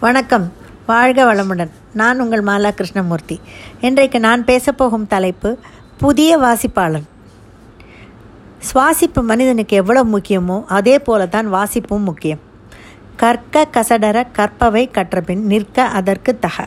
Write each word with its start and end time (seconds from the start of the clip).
வணக்கம். 0.00 0.52
வாழ்க 0.86 1.34
வளமுடன். 1.34 1.70
நான் 1.92 2.20
உங்கள் 2.20 2.42
மாலா 2.42 2.70
கிருஷ்ணமூர்த்தி. 2.70 3.40
இன்றைக்கு 3.80 4.20
நான் 4.20 4.44
பேசப்போகும் 4.44 5.06
தலைப்பு 5.06 5.58
புதிய 5.98 6.38
வாசிப்பாளன். 6.38 7.02
சுவாசிப்பு 8.72 9.22
மனிதனுக்கு 9.22 9.76
எவ்வளவு 9.76 10.18
முக்கியமோ 10.18 10.64
அதே 10.66 10.98
போல 10.98 11.26
தான் 11.26 11.52
வாசிப்பும் 11.52 12.02
முக்கியம். 12.02 12.38
கற்க 13.16 13.68
கசடர 13.72 14.26
கற்பவை 14.32 14.90
கற்றபின் 14.90 15.46
நிற்க 15.46 15.82
அதற்கு 15.82 16.38
தக. 16.38 16.66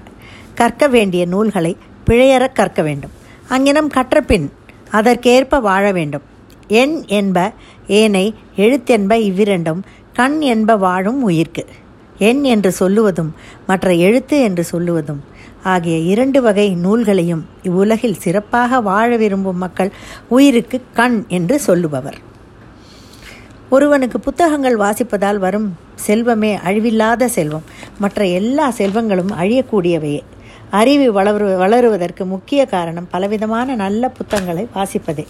கற்க 0.55 0.87
வேண்டிய 0.87 1.25
நூல்களை 1.25 1.77
பிழையற 2.07 2.51
கற்க 2.53 2.81
வேண்டும். 2.81 3.11
அங்கினம் 3.49 3.87
கற்றபின் 3.87 4.51
அதற்கேற்ப 4.91 5.59
வாழ 5.59 5.91
வேண்டும். 5.91 6.21
எண் 6.67 7.03
என்ப 7.05 7.51
ஏனை 7.87 8.35
எழுத்தென்ப 8.55 9.17
இவ்விரண்டும் 9.17 9.83
கண் 10.13 10.41
என்ப 10.41 10.75
வாழும் 10.75 11.23
உயிர்க்கு. 11.23 11.65
எண் 12.29 12.41
என்று 12.53 12.71
சொல்லுவதும் 12.79 13.31
மற்ற 13.67 13.93
எழுத்து 14.05 14.37
என்று 14.47 14.63
சொல்லுவதும். 14.71 15.21
ஆகிய 15.63 15.97
இரண்டு 16.13 16.39
வகை 16.41 16.67
நூல்களையும் 16.75 17.43
இவ்வுலகில் 17.63 18.21
சிறப்பாக 18.25 18.81
வாழ 18.81 19.09
விரும்பும் 19.17 19.63
மக்கள் 19.65 19.91
உயிருக்கு 20.27 20.77
கண் 20.93 21.17
என்று 21.37 21.57
சொல்லுபவர். 21.59 22.19
ஒருவனுக்கு 23.69 24.17
புத்தகங்கள் 24.19 24.77
வாசிப்பதால் 24.77 25.39
வரும் 25.45 25.67
செல்வமே 26.07 26.51
அழிவில்லாத 26.67 27.25
செல்வம். 27.37 27.67
மற்ற 27.99 28.25
எல்லா 28.39 28.65
செல்வங்களும் 28.77 29.31
அழியக்கூடியவையே. 29.41 30.21
அறிவு 30.79 31.07
வளரு 31.17 31.47
வளருவதற்கு 31.63 32.23
முக்கிய 32.25 32.65
காரணம் 32.65 33.07
பலவிதமான 33.11 33.75
நல்ல 33.75 34.09
புத்தகங்களை 34.09 34.63
வாசிப்பதே. 34.75 35.25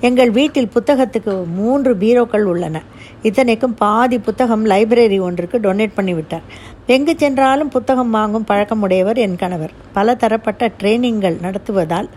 எங்கள் 0.00 0.30
வீட்டில் 0.30 0.72
புத்தகத்துக்கு 0.74 1.34
மூன்று 1.58 1.94
பீரோக்கள் 1.94 2.46
உள்ளன. 2.52 2.82
இத்தனைக்கும் 3.22 3.74
பாதி 3.74 4.18
புத்தகம் 4.18 4.64
லைப்ரரி 4.66 5.18
ஒன்றுக்கு 5.20 5.58
டொனேட் 5.58 5.96
பண்ணிவிட்டார். 5.96 6.46
எங்கு 6.86 7.14
சென்றாலும் 7.16 7.68
புத்தகம் 7.68 8.10
வாங்கும் 8.10 8.48
பழக்கமுடையவர் 8.48 9.22
என் 9.26 9.36
கணவர். 9.36 9.74
பல 9.92 10.14
தரப்பட்ட 10.14 10.72
ட்ரைனிங்கள் 10.80 11.38
நடத்துவதால் 11.46 12.10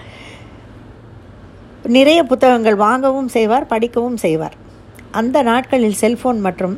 நிறைய 1.97 2.23
புத்தகங்கள் 2.23 2.75
வாங்கவும் 2.75 3.27
செய்வார் 3.27 3.65
படிக்கவும் 3.65 4.17
செய்வார். 4.17 4.57
அந்த 5.19 5.37
நாட்களில் 5.49 5.99
செல்ஃபோன் 6.01 6.39
மற்றும் 6.45 6.75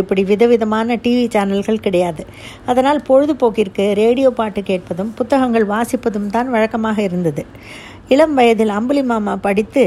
இப்படி 0.00 0.22
விதவிதமான 0.24 0.96
டிவி 1.04 1.24
சேனல்கள் 1.34 1.84
கிடையாது. 1.86 2.22
அதனால் 2.70 3.00
பொழுதுபோக்கிற்கு 3.08 3.84
ரேடியோ 4.02 4.30
பாட்டு 4.40 4.62
கேட்பதும் 4.70 5.10
புத்தகங்கள் 5.18 5.66
வாசிப்பதும் 5.66 6.32
தான் 6.36 6.52
வழக்கமாக 6.54 6.98
இருந்தது. 7.08 7.44
இளம் 8.08 8.34
வயதில் 8.34 8.72
அம்புலி 8.78 9.02
மாமா 9.10 9.34
படித்து 9.46 9.84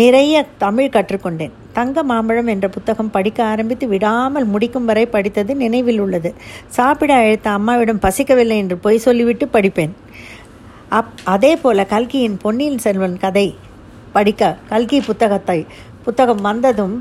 நிறைய 0.00 0.34
தமிழ் 0.64 0.94
கற்றுக்கொண்டேன். 0.94 1.54
தங்க 1.72 2.02
மாம்பழம் 2.10 2.50
என்ற 2.54 2.66
புத்தகம் 2.76 3.10
படிக்க 3.16 3.38
ஆரம்பித்து 3.44 3.86
விடாமல் 3.88 4.46
முடிக்கும் 4.54 4.88
வரை 4.90 5.04
படித்தது 5.06 5.52
நினைவில் 5.62 6.00
உள்ளது. 6.04 6.30
சாப்பிட 6.76 7.12
அழைத்த 7.14 7.48
அம்மாவிடம் 7.50 8.04
பசிக்கவில்லை 8.06 8.56
என்று 8.62 8.78
பொய் 8.86 9.04
சொல்லிவிட்டு 9.06 9.46
படிப்பேன். 9.52 9.94
அப் 10.98 11.12
அதே 11.34 11.52
போல 11.62 11.84
கல்கியின் 11.94 12.38
பொன்னியின் 12.42 12.82
செல்வன் 12.84 13.16
கதை 13.24 13.46
படிக்க 14.16 14.42
கல்கி 14.68 14.98
புத்தகத்தை 15.06 15.58
புத்தகம் 16.06 16.42
வந்ததும் 16.48 16.96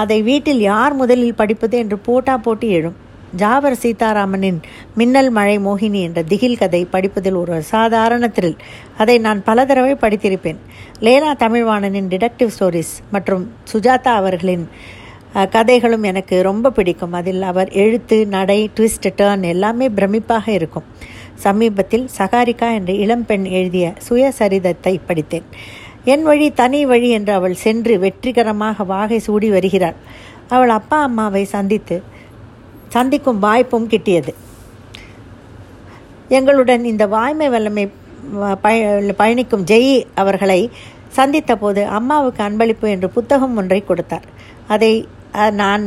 அதை 0.00 0.18
வீட்டில் 0.28 0.62
யார் 0.70 0.94
முதலில் 1.00 1.38
படிப்பது 1.40 1.76
என்று 1.82 1.98
போட்டா 2.08 2.34
போட்டி 2.46 2.68
எழும். 2.78 2.96
ஜாவர் 3.40 3.76
சீதாராமனின் 3.82 4.58
மின்னல் 4.98 5.30
மழை 5.36 5.56
மோகினி 5.64 6.00
என்ற 6.06 6.20
திகில் 6.30 6.60
கதை 6.60 6.80
படிப்பதில் 6.94 7.38
ஒரு 7.40 7.56
சாதாரண 7.72 8.30
த்ரில் 8.36 8.56
அதை 9.02 9.16
நான் 9.26 9.40
பல 9.48 9.66
தடவை 9.70 9.94
படித்திருப்பேன். 10.04 10.60
லேனா 11.06 11.32
தமிழ்வாணனின் 11.42 12.08
டிடெக்டிவ் 12.12 12.54
ஸ்டோரிஸ் 12.56 12.94
மற்றும் 13.14 13.44
சுஜாதா 13.72 14.14
அவர்களின் 14.20 14.64
கதைகளும் 15.54 16.06
எனக்கு 16.10 16.36
ரொம்ப 16.48 16.70
பிடிக்கும். 16.76 17.16
அதில் 17.18 17.42
அவர் 17.50 17.70
எழுத்து 17.84 18.18
நடை 18.36 18.60
ட்விஸ்ட் 18.76 19.08
டேர்ன் 19.18 19.44
எல்லாமே 19.54 19.88
பிரமிப்பாக 19.98 20.46
இருக்கும். 20.58 20.86
சமீபத்தில் 21.44 22.06
சகாரிகா 22.18 22.68
என்ற 22.78 22.92
இளம்பெண் 23.04 23.44
எழுதிய 23.58 23.88
சுயசரிதத்தை 24.06 24.94
படித்தேன். 25.06 25.46
என் 26.12 26.24
வழி 26.28 26.46
தனி 26.60 26.80
வழி 26.90 27.08
என்று 27.16 27.32
அவள் 27.38 27.54
சென்று 27.62 27.94
வெற்றிகரமாக 28.04 28.84
வாகை 28.92 29.18
சூடி 29.26 29.48
வருகிறாள். 29.54 29.96
அவள் 30.54 30.72
அப்பா 30.78 30.98
அம்மாவை 31.06 31.42
சந்தித்து 31.54 31.96
சந்திக்கும் 32.94 33.40
வாய்ப்பும் 33.46 33.88
கிட்டியது. 33.92 34.32
எங்களுடன் 36.38 36.84
இந்த 36.92 37.04
வாய்மை 37.16 37.48
வல்லமை 37.54 37.84
பயணிக்கும் 39.20 39.66
ஜெய் 39.70 39.92
அவர்களை 40.22 40.60
சந்தித்த 41.18 41.52
போது 41.62 41.82
அம்மாவுக்கு 41.98 42.42
அன்பளிப்பு 42.46 42.86
என்று 42.94 43.08
புத்தகம் 43.16 43.56
ஒன்றை 43.60 43.80
கொடுத்தார். 43.90 44.26
அதை 44.74 44.92
நான் 45.60 45.84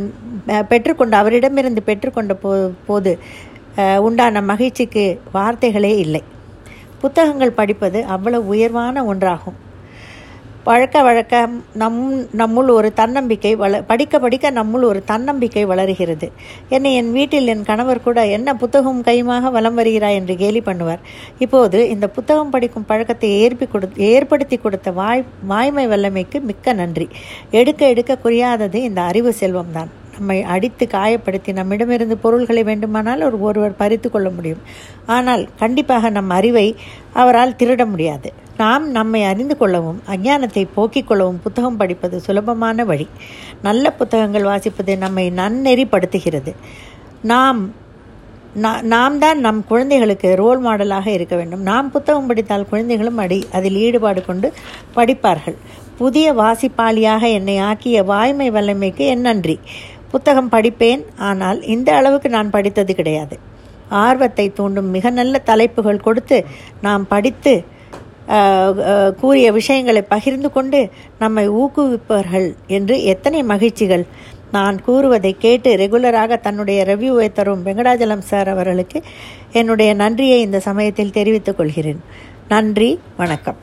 பெற்றுக்கொண்டு 0.72 1.16
அவரிடமிருந்து 1.22 1.82
பெற்றுக்கொண்ட 1.90 2.34
போ 2.44 2.52
போது 2.90 3.12
உண்டான 4.06 4.42
மகிழ்ச்சிக்கு 4.52 5.06
வார்த்தைகளே 5.36 5.94
இல்லை. 6.06 6.24
புத்தகங்கள் 7.02 7.58
படிப்பது 7.60 8.00
அவ்வளவு 8.16 8.50
உயர்வான 8.54 9.04
ஒன்றாகும். 9.14 9.60
பழக்க 10.64 10.98
வழக்க 11.02 11.36
நம் 11.82 12.00
நம்முள் 12.42 12.70
ஒரு 12.78 12.90
தன்னம்பிக்கை 13.00 13.52
வள 13.62 13.80
படிக்க 13.92 14.16
படிக்க 14.20 14.52
நம்முள் 14.52 14.84
ஒரு 14.90 15.00
தன்னம்பிக்கை 15.12 15.64
வளருகிறது. 15.72 16.28
என்னை 16.76 16.92
என் 16.96 17.12
வீட்டில் 17.12 17.52
என் 17.54 17.64
கணவர் 17.70 18.04
கூட 18.08 18.26
என்ன 18.38 18.54
புத்தகம் 18.56 19.00
கையுமாக 19.08 19.52
வலம் 19.52 19.78
வருகிறாய் 19.80 20.18
என்று 20.20 20.36
கேலி 20.42 20.62
பண்ணுவார். 20.66 21.02
இப்போது 21.46 21.80
இந்த 21.90 22.10
புத்தகம் 22.18 22.54
படிக்கும் 22.56 22.86
பழக்கத்தை 22.92 23.32
ஏற்பி 23.46 23.68
கொடு 23.68 23.90
ஏற்படுத்தி 24.12 24.58
கொடுத்த 24.58 24.92
வாய் 24.92 25.26
வாய்மை 25.54 25.88
வல்லமைக்கு 25.88 26.40
மிக்க 26.52 26.74
நன்றி. 26.74 27.08
எடுக்க 27.62 27.82
எடுக்க 27.96 28.20
குறையாதது 28.24 28.80
இந்த 28.90 29.02
அறிவு 29.02 29.34
செல்வம்தான். 29.40 29.92
நம்மை 30.16 30.38
அடித்து 30.54 30.86
காயப்படுத்தி 30.94 31.52
நம்மிடமிருந்து 31.60 32.18
பொருள்களை 32.18 32.64
வேண்டுமானால் 32.64 33.26
ஒரு 33.28 33.38
ஒருவர் 33.48 33.80
பறித்து 33.82 34.08
கொள்ள 34.10 34.30
முடியும். 34.30 34.64
ஆனால் 35.18 35.44
கண்டிப்பாக 35.62 36.10
நம் 36.10 36.34
அறிவை 36.40 36.68
அவரால் 37.22 37.58
திருட 37.60 37.84
முடியாது. 37.86 38.30
நாம் 38.62 38.86
நம்மை 38.98 39.22
அறிந்து 39.32 39.56
கொள்ளவும் 39.58 40.00
அஞ்ஞானத்தை 40.14 40.64
போக்கிக் 40.78 41.10
கொள்ளவும் 41.10 41.42
புத்தகம் 41.44 41.78
படிப்பது 41.82 42.18
சுலபமான 42.28 42.86
வழி. 42.92 43.08
நல்ல 43.68 43.86
புத்தகங்கள் 44.00 44.50
வாசிப்பது 44.52 44.94
நம்மை 45.06 45.26
நன்னெறிப்படுத்துகிறது. 45.42 46.54
நாம் 47.32 47.62
நாம் 48.94 49.18
தான் 49.24 49.40
நம் 49.46 49.60
குழந்தைகளுக்கு 49.70 50.30
ரோல் 50.40 50.62
மாடலாக 50.64 51.08
இருக்க 51.18 51.36
வேண்டும். 51.40 51.62
நாம் 51.70 51.92
புத்தகம் 51.94 52.28
படித்தால் 52.30 52.70
குழந்தைகளும் 52.72 53.22
அடி 53.26 53.38
அதில் 53.58 53.78
ஈடுபாடு 53.86 54.22
கொண்டு 54.26 54.48
படிப்பார்கள். 54.96 55.58
புதிய 56.00 56.28
வாசிப்பாளியாக 56.42 57.24
என்னை 57.38 57.56
ஆக்கிய 57.70 57.98
வாய்மை 58.12 58.48
வல்லமைக்கு 58.56 59.06
என் 59.14 59.26
நன்றி. 59.28 59.56
புத்தகம் 60.14 60.52
படிப்பேன் 60.56 61.04
ஆனால் 61.30 61.60
இந்த 61.76 61.90
அளவுக்கு 62.00 62.30
நான் 62.36 62.54
படித்தது 62.56 62.94
கிடையாது. 63.00 63.36
ஆர்வத்தை 64.04 64.46
தூண்டும் 64.58 64.90
மிக 64.96 65.06
நல்ல 65.20 65.36
தலைப்புகள் 65.50 66.06
கொடுத்து 66.08 66.38
நாம் 66.86 67.06
படித்து 67.14 67.54
கூறிய 69.22 69.52
விஷயங்களை 69.52 70.02
பகிர்ந்து 70.02 70.52
கொண்டு 70.52 70.90
நம்மை 71.20 71.50
ஊக்குவிப்பவர்கள் 71.50 72.50
என்று 72.68 73.04
எத்தனை 73.14 73.44
மகிழ்ச்சிகள். 73.44 74.06
நான் 74.52 74.78
கூறுவதை 74.82 75.36
கேட்டு 75.40 75.70
ரெகுலராக 75.82 76.40
தன்னுடைய 76.40 76.86
ரிவ்யூவை 76.90 77.32
தரும் 77.32 77.66
வெங்கடாஜலம் 77.66 78.28
சார் 78.32 78.50
அவர்களுக்கு 78.50 79.02
என்னுடைய 79.52 79.94
நன்றியை 79.94 80.40
இந்த 80.42 80.60
சமயத்தில் 80.60 81.18
தெரிவித்துக் 81.20 81.58
கொள்கிறேன். 81.58 82.02
நன்றி 82.48 83.00
வணக்கம். 83.18 83.60